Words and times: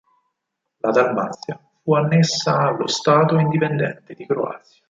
La 0.79 0.89
Dalmazia 0.89 1.59
fu 1.83 1.93
annessa 1.93 2.57
allo 2.57 2.87
Stato 2.87 3.37
Indipendente 3.37 4.15
di 4.15 4.25
Croazia. 4.25 4.79